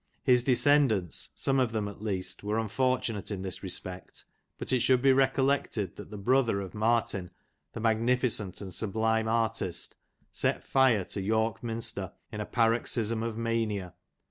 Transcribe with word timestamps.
His 0.23 0.41
descendants, 0.41 1.29
some 1.35 1.59
of 1.59 1.73
them 1.73 1.87
at 1.87 2.01
least, 2.01 2.43
were 2.43 2.57
unfortunate 2.57 3.29
in 3.29 3.43
this 3.43 3.61
respect, 3.61 4.25
but 4.57 4.73
it 4.73 4.79
should 4.79 4.99
be 5.03 5.13
recollected 5.13 5.95
that 5.95 6.09
the 6.09 6.17
brother 6.17 6.59
of 6.59 6.73
Martin, 6.73 7.29
the 7.73 7.79
magnificent 7.81 8.61
and 8.61 8.73
sublime 8.73 9.27
artist, 9.27 9.93
set 10.31 10.63
fire 10.63 11.05
to 11.05 11.21
York 11.21 11.61
Minster, 11.61 12.13
in 12.31 12.41
a 12.41 12.47
paroxysm 12.47 13.21
of 13.21 13.37
mania. 13.37 13.93